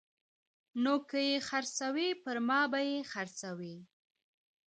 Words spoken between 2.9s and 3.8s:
خرڅوي